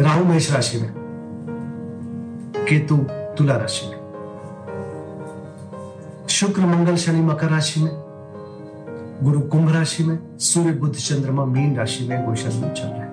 राहु 0.00 0.24
मेष 0.24 0.52
राशि 0.52 0.78
में, 0.78 0.92
केतु 2.68 2.96
तुला 3.38 3.56
राशि 3.56 3.86
में, 3.86 3.96
शुक्र, 6.28 6.60
मंगल, 6.60 6.96
शनि, 6.96 7.20
मकर 7.20 7.48
राशि 7.48 7.80
में, 7.80 7.90
गुरु, 9.22 9.40
कुंभ 9.40 9.72
राशि 9.74 10.04
में, 10.04 10.18
सूर्य 10.38 10.72
बुद्ध 10.72 10.94
चंद्रमा, 10.94 11.44
मीन 11.44 11.76
राशि 11.76 12.08
में 12.08 12.26
गोचर 12.26 12.48
में 12.48 12.74
चल 12.74 12.86
रहे 12.86 13.00
हैं। 13.00 13.10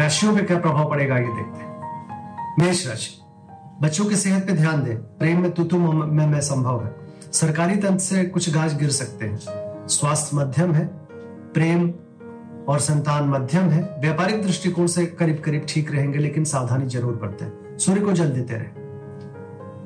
राशियों 0.00 0.36
पे 0.36 0.42
क्या 0.42 0.58
प्रभाव 0.58 0.90
पड़ेगा, 0.90 1.16
ये 1.16 1.26
देखते 1.26 1.60
हैं। 1.60 1.72
मेष 2.58 2.86
राशि, 2.88 3.20
बच्चों 3.82 4.04
की 4.04 4.16
सेहत 4.16 4.46
पे 4.46 4.52
ध्यान 4.52 4.82
दें। 4.82 4.96
प्रेम 4.96 5.40
में 5.40 5.50
तुतु 5.50 5.78
में 5.78 6.26
मैं 6.26 6.40
संभव 6.40 6.84
है। 6.84 6.94
सरकारी 7.32 7.76
तंत्र 7.76 7.98
से 7.98 8.24
कुछ 8.24 8.54
गाज 8.54 8.78
गिर 8.78 8.90
सकते 8.90 9.26
हैं। 9.26 9.38
स्वास्थ्य 9.88 10.36
मध्यम 10.36 10.72
है। 10.72 10.86
प्रेम 11.54 11.88
और 12.68 12.78
संतान 12.78 13.28
मध्यम 13.28 13.68
है। 13.70 13.82
व्यापारिक 14.00 14.42
दृष्टिकोण 14.42 14.86
से 14.86 15.06
करीब 15.06 15.42
करीब 15.44 15.66
ठीक 15.68 15.90
रहेंगे, 15.92 16.18
लेकिन 16.18 16.44
सावधानी 16.44 16.86
ज़रूर 16.86 17.14
बरतें। 17.14 17.78
सूर्य 17.78 18.00
को 18.00 18.12
जल 18.12 18.30
देते 18.30 18.54
रहे। 18.54 18.80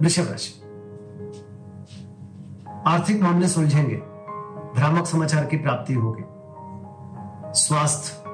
वृषभ 0.01 0.31
राशि। 0.31 0.53
आर्थिक 2.87 3.23
मामले 3.23 3.49
सुलझेंगे। 3.49 3.97
भ्रामक 4.77 5.07
समाचार 5.07 5.45
की 5.45 5.57
प्राप्ति 5.57 5.95
होगी। 5.95 6.25
स्वास्थ्य 7.61 8.25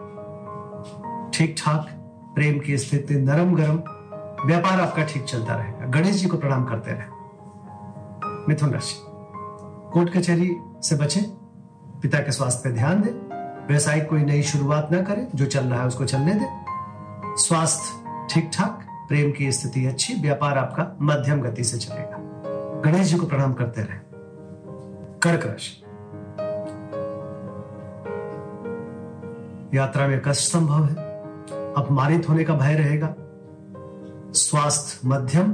ठीक 1.34 1.54
ठाक 1.58 1.86
प्रेम 2.34 2.58
की 2.58 2.78
स्थिति 2.78 3.14
नरम 3.14 3.54
गरम 3.54 3.76
व्यापार 4.46 4.80
आपका 4.80 5.04
ठीक 5.04 5.24
चलता 5.24 5.54
रहेगा। 5.54 5.86
गणेश 5.86 6.16
जी 6.16 6.28
को 6.28 6.36
प्रणाम 6.36 6.64
करते 6.64 6.90
रहे। 6.90 7.06
मिथुन 8.48 8.70
राशि। 8.70 8.94
कोर्ट 9.92 10.16
कचहरी 10.16 10.50
से 10.82 10.96
बचें। 10.96 11.22
पिता 12.02 12.18
के 12.18 12.32
स्वास्थ्य 12.32 12.68
पर 12.68 12.74
ध्यान 12.74 13.02
दें। 13.02 13.12
व्यवसायिक 13.68 14.08
कोई 14.08 14.24
नई 14.24 14.42
शुरुआत 14.42 14.88
ना 14.92 15.02
करें, 15.02 15.28
जो 15.34 15.46
चल 15.46 15.64
रहा 15.64 15.80
है 15.80 15.86
उसको 15.86 16.04
चलने 16.04 16.34
दें। 16.34 16.64
स्वास्थ्य 17.36 18.02
ठीक 18.30 18.50
ठाक, 18.54 18.86
प्रेम 19.08 19.32
की 19.32 19.52
स्थिति 19.52 19.86
अच्छी, 19.86 20.14
व्यापार 20.14 20.58
आपका 20.58 20.96
मध्यम 21.02 21.40
गति 21.40 21.64
से 21.64 21.78
चलेगा। 21.78 22.18
गणेश 22.84 23.06
जी 23.06 23.16
को 23.16 23.26
प्रणाम 23.26 23.52
करते 23.52 23.82
रहे। 23.82 23.98
कर्क 25.22 25.46
राशि। 25.46 25.78
यात्रा 29.76 30.06
में 30.06 30.20
कष्ट 30.20 30.52
संभव 30.52 30.84
है। 30.84 30.92
अपमानित 31.74 32.28
होने 32.28 32.44
का 32.44 32.54
भय 32.54 32.74
रहेगा। 32.74 33.14
स्वास्थ्य 34.32 35.08
मध्यम, 35.08 35.52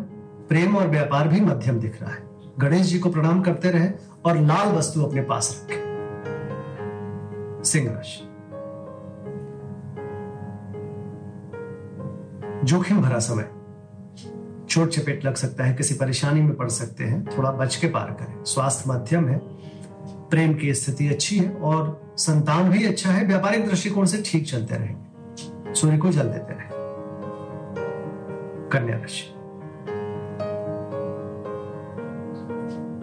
प्रेम 0.48 0.76
और 0.76 0.86
व्यापार 0.86 1.28
भी 1.28 1.40
मध्यम 1.40 1.80
दिख 1.80 2.02
रहा 2.02 2.10
है। 2.10 2.22
गणेश 2.58 2.86
जी 2.86 2.98
को 2.98 3.10
प्रणाम 3.10 3.42
करते 3.42 3.70
रहे 3.70 3.90
और 4.24 4.36
लाल 4.36 4.68
वस्तु 4.68 5.02
अपने 5.02 5.22
पास 5.22 5.64
रखें। 5.64 5.77
सिंह 7.64 7.92
राशि 7.92 8.24
जोखिम 12.64 13.02
भरा 13.02 13.18
समय। 13.18 13.50
चोट 14.68 14.88
चपेट 14.88 15.24
लग 15.24 15.34
सकता 15.34 15.64
है, 15.64 15.74
किसी 15.74 15.94
परेशानी 15.94 16.42
में 16.42 16.54
पड़ 16.54 16.68
सकते 16.68 17.04
हैं, 17.04 17.38
थोड़ा 17.38 17.50
बच 17.50 17.76
के 17.76 17.86
पार 17.86 18.10
करें। 18.10 18.44
स्वास्थ्य 18.44 18.90
मध्यम 18.90 19.28
है, 19.28 19.40
प्रेम 20.30 20.54
की 20.54 20.74
स्थिति 20.74 21.08
अच्छी 21.08 21.38
है 21.38 21.54
और 21.54 22.14
संतान 22.16 22.70
भी 22.70 22.86
अच्छा 22.86 23.10
है, 23.10 23.26
व्यापारिक 23.26 23.66
दृष्टिकोण 23.66 24.04
से 24.04 24.22
ठीक 24.26 24.48
चलते 24.48 24.74
रहेंगे। 24.74 25.74
सूर्य 25.74 25.98
को 25.98 26.08
जल 26.08 26.22
देते 26.22 26.52
रहे। 26.52 26.68
कन्या 28.72 28.96
राशि। 28.96 29.34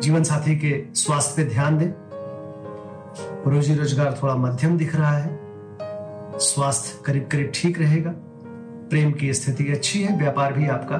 जीवन 0.01 0.23
साथी 0.23 0.55
के 0.55 0.85
स्वास्थ्य 0.93 1.43
पे 1.43 1.49
ध्यान 1.49 1.77
दें। 1.77 2.04
रोजी 3.47 3.73
रोज़गार 3.75 4.17
थोड़ा 4.23 4.35
मध्यम 4.35 4.78
दिख 4.78 4.95
रहा 4.95 5.17
है। 5.17 5.39
स्वास्थ्य 6.39 7.03
करीब 7.06 7.28
करीब 7.31 7.51
ठीक 7.56 7.79
रहेगा। 7.79 8.11
प्रेम 8.89 9.11
की 9.11 9.33
स्थिति 9.33 9.72
अच्छी 9.72 10.03
है, 10.03 10.17
व्यापार 10.17 10.53
भी 10.53 10.67
आपका 10.67 10.97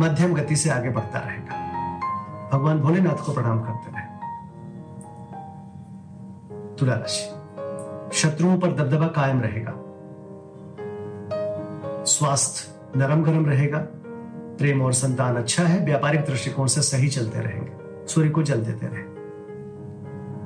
मध्यम 0.00 0.34
गति 0.34 0.56
से 0.56 0.70
आगे 0.70 0.90
बढ़ता 0.90 1.18
रहेगा। 1.18 2.48
भगवान 2.52 2.80
भोलेनाथ 2.80 3.24
को 3.26 3.32
प्रणाम 3.32 3.60
करते 3.60 3.92
रहे। 3.92 4.08
तुला 6.76 6.94
राशि 6.94 8.18
शत्रुओं 8.18 8.58
पर 8.58 8.72
दबदबा 8.72 9.06
कायम 9.06 9.40
रहेगा। 9.40 9.74
स्वास्थ्य 12.04 12.98
नरम 12.98 13.22
गरम 13.22 13.46
रहेगा। 13.46 13.78
प्रेम 14.58 14.82
और 14.82 14.92
संतान 14.92 15.36
अच्छा 15.36 15.62
है, 15.62 15.84
व्यापारिक 15.84 16.20
दृष्टिकोण 16.20 16.66
से 16.66 16.82
सही 16.82 17.08
चलते 17.08 17.40
रहेंगे। 17.40 18.06
सूर्य 18.06 18.30
को 18.30 18.42
जल 18.42 18.60
देते 18.60 18.86
रहे। 18.86 19.09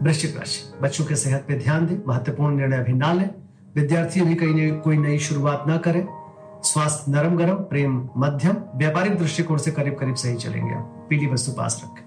वृश्चिक 0.04 0.36
राशि। 0.36 0.78
बच्चों 0.82 1.04
के 1.04 1.16
सेहत 1.16 1.44
पे 1.48 1.54
ध्यान 1.58 1.86
दें, 1.86 1.96
महत्वपूर्ण 2.08 2.56
निर्णय 2.56 2.76
अभी 2.76 2.92
ना 2.92 3.12
लें। 3.12 3.30
विद्यार्थी 3.74 4.20
अभी 4.20 4.34
कहीं 4.34 4.72
कोई 4.72 4.98
नई 4.98 5.18
शुरुआत 5.18 5.64
ना 5.66 5.76
करें। 5.76 6.08
स्वास्थ्य 6.62 7.12
नरम 7.12 7.36
गरम 7.36 7.54
प्रेम 7.54 8.08
मध्यम, 8.16 8.56
व्यापारिक 8.74 9.18
दृष्टिकोण 9.18 9.56
से 9.56 9.70
करीब 9.70 9.94
करीब 9.94 10.14
सही 10.14 10.34
चलेंगे 10.34 10.74
आप। 10.74 11.06
पीली 11.10 11.26
वस्तु 11.26 11.52
पास 11.52 11.82
रखें। 11.84 12.04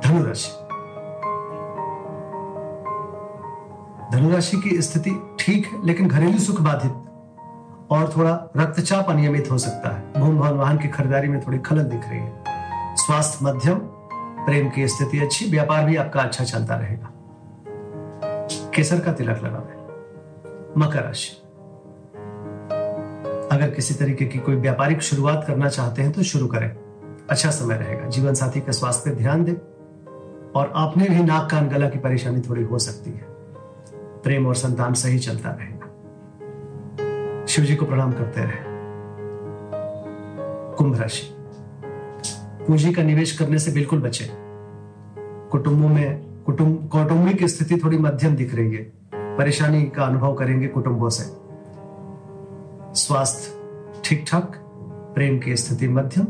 धनुराशि। 0.00 0.50
धनुराशि 4.16 4.56
की 4.56 4.82
स्थिति 4.82 5.36
ठीक 5.40 5.66
है, 5.66 5.86
लेकिन 5.86 6.08
घरेलू 6.08 6.38
सुख 6.38 6.60
बाधित 6.60 6.92
और 7.90 8.12
थोड़ा 8.16 8.50
रक्तचाप 8.56 9.06
अनियमित 9.08 9.50
हो 9.50 9.58
सकता 9.58 9.96
है। 9.96 10.20
भूम 10.20 10.38
भवन 10.38 10.52
वाहन 10.52 10.78
की 10.78 10.88
खरीदारी 10.88 11.28
में 11.28 11.40
थोड़ी 11.40 11.58
खलल 11.58 11.82
दिख 11.82 12.08
रही 12.08 12.18
है। 12.18 12.44
स्वास्थ्य 12.96 13.38
मध्यम 13.42 13.80
प्रेम 14.44 14.70
की 14.70 14.88
स्थिति 14.88 15.18
अच्छी, 15.18 15.50
व्यापार 15.50 15.84
भी 15.84 15.96
आपका 15.96 16.20
अच्छा 16.20 16.44
चलता 16.44 16.74
रहेगा। 16.74 17.12
केसर 18.74 19.00
का 19.00 19.12
तिलक 19.12 19.44
लगावे 19.44 19.78
मकर 20.80 21.02
राशि। 21.02 21.42
अगर 23.52 23.70
किसी 23.70 23.94
तरीके 23.94 24.24
की 24.24 24.38
कोई 24.38 24.56
व्यापारिक 24.56 25.02
शुरुआत 25.02 25.44
करना 25.46 25.68
चाहते 25.68 26.02
हैं 26.02 26.12
तो 26.12 26.22
शुरू 26.22 26.46
करें। 26.46 26.76
अच्छा 27.30 27.50
समय 27.50 27.74
रहेगा। 27.74 28.08
जीवन 28.08 28.34
साथी 28.34 28.60
के 28.60 28.72
स्वास्थ्य 28.72 29.10
पर 29.10 29.16
ध्यान 29.16 29.44
दें 29.44 29.54
और 30.52 30.72
आपने 30.76 31.08
भी 31.08 31.22
नाक 31.22 31.50
कान 31.50 31.68
गला 31.68 31.88
की 31.88 31.98
परेशानी 31.98 32.40
थोड़ी 32.40 32.62
हो 32.62 32.78
सकती 32.78 33.10
है। 33.10 33.26
प्रेम 34.22 34.46
और 34.46 34.54
संतान 34.54 34.94
सही 34.94 35.18
चलता 35.18 35.50
रहेगा। 35.50 35.86
शिव 37.46 37.64
जी 37.64 37.76
को 37.76 37.86
प्रणाम 37.86 38.12
करते 38.12 38.40
रहे। 38.40 38.68
कुंभ 40.76 41.00
राशि। 41.00 41.37
पूंजी 42.68 42.92
का 42.92 43.02
निवेश 43.02 43.38
करने 43.38 43.58
से 43.58 43.72
बिल्कुल 43.72 44.00
बचे। 44.00 44.30
कुटुंबों 45.50 45.88
में, 45.88 46.20
कुटुंब, 46.46 46.88
कौटुंबिक 46.92 47.44
स्थिति 47.44 47.80
थोड़ी 47.84 47.98
मध्यम 47.98 48.36
दिख 48.36 48.54
रही 48.54 48.74
है। 48.74 48.92
परेशानी 49.14 49.84
का 49.84 50.02
अनुभव 50.02 50.34
करेंगे 50.34 50.68
कुटुंबों 50.68 51.08
से। 51.08 51.24
स्वास्थ्य 53.00 53.60
ठीक 54.04 54.24
ठाक 54.28 54.52
प्रेम 55.14 55.38
की 55.38 55.56
स्थिति 55.56 55.88
मध्यम, 55.88 56.26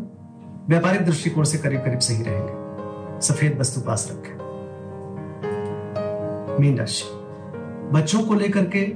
व्यापारिक 0.69 1.07
दृष्टिकोण 1.07 1.45
से 1.45 1.59
करीब 1.59 1.81
करीब 1.81 1.99
सही 1.99 2.23
रहेंगे। 2.23 2.53
सफ़ेद 3.21 3.59
वस्तु 3.59 3.81
पास 3.81 4.09
रखें। 4.13 4.39
मीन 6.61 6.79
राशि। 6.79 7.05
बच्चों 7.93 8.21
को 8.21 8.35
लेकर 8.35 8.65
के 8.65 8.95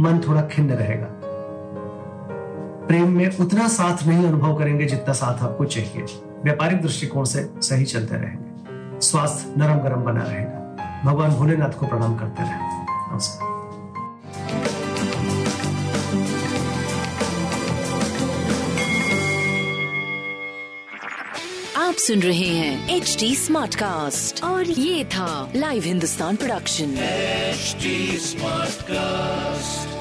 मन 0.00 0.20
थोड़ा 0.28 0.42
खिन्न 0.42 0.70
रहेगा। 0.70 1.19
प्रेम 2.90 3.08
में 3.08 3.38
उतना 3.38 3.68
साथ 3.68 4.06
नहीं 4.06 4.24
अनुभव 4.24 4.58
करेंगे 4.58 4.84
जितना 4.84 5.12
साथ 5.12 5.42
आपको 5.42 5.64
चाहिए। 5.64 6.02
व्यापारिक 6.44 6.82
दृष्टिकोण 6.82 7.24
से 7.24 7.50
सही 7.56 7.84
चलते 7.84 8.16
रहेंगे। 8.16 9.00
स्वास्थ्य 9.00 9.54
नरम 9.56 9.78
गरम 9.78 10.00
बना 10.00 10.22
रहेगा। 10.22 11.02
भगवान 11.04 11.30
भोलेनाथ 11.30 11.70
को 11.70 11.86
प्रणाम 11.86 12.16
करते 12.16 12.42
रहे। 12.42 12.52
नमस्कार। 13.12 13.50
आप 21.82 21.94
सुन 21.94 22.20
रहे 22.20 22.48
हैं 22.48 22.96
एच 22.96 23.16
डी 23.20 23.36
स्मार्ट 23.36 23.74
कास्ट 23.74 24.44
और 24.44 24.64
ये 24.64 25.04
था 25.04 25.52
live 25.56 25.82
Hindustan 25.82 26.36
production 26.36 26.86
HD 27.54 27.96
Smartcast. 28.26 29.99